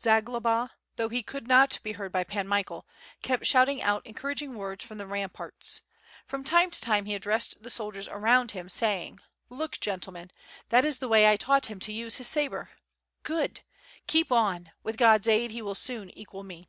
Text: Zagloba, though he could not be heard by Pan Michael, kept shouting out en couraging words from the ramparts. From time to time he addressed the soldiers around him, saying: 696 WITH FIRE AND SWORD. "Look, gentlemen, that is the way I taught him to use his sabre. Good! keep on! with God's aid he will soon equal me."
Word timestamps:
Zagloba, 0.00 0.72
though 0.96 1.08
he 1.08 1.22
could 1.22 1.46
not 1.46 1.78
be 1.84 1.92
heard 1.92 2.10
by 2.10 2.24
Pan 2.24 2.48
Michael, 2.48 2.84
kept 3.22 3.46
shouting 3.46 3.80
out 3.80 4.02
en 4.04 4.14
couraging 4.14 4.54
words 4.54 4.84
from 4.84 4.98
the 4.98 5.06
ramparts. 5.06 5.82
From 6.26 6.42
time 6.42 6.72
to 6.72 6.80
time 6.80 7.04
he 7.04 7.14
addressed 7.14 7.62
the 7.62 7.70
soldiers 7.70 8.08
around 8.08 8.50
him, 8.50 8.68
saying: 8.68 9.20
696 9.48 9.48
WITH 9.48 9.84
FIRE 9.84 9.92
AND 9.94 10.02
SWORD. 10.02 10.12
"Look, 10.18 10.18
gentlemen, 10.18 10.30
that 10.70 10.84
is 10.84 10.98
the 10.98 11.08
way 11.08 11.28
I 11.28 11.36
taught 11.36 11.66
him 11.66 11.78
to 11.78 11.92
use 11.92 12.16
his 12.16 12.26
sabre. 12.26 12.70
Good! 13.22 13.60
keep 14.08 14.32
on! 14.32 14.72
with 14.82 14.96
God's 14.96 15.28
aid 15.28 15.52
he 15.52 15.62
will 15.62 15.76
soon 15.76 16.10
equal 16.18 16.42
me." 16.42 16.68